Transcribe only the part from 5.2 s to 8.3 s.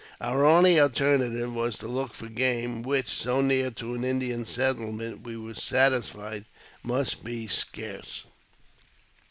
we were satisfied must be scarce.